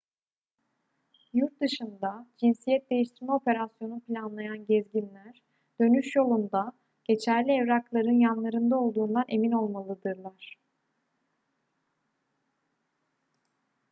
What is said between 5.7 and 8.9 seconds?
dönüş yolunda geçerli evrakların yanlarında